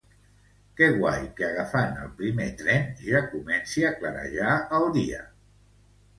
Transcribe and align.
Que 0.77 0.85
guai 1.01 1.27
que 1.39 1.45
agafant 1.47 1.93
el 2.05 2.09
primer 2.21 2.47
tren 2.63 2.89
ja 3.03 3.23
comenci 3.35 3.87
a 3.91 3.93
clarejar 4.01 4.57
el 4.81 4.89
dia. 4.99 5.23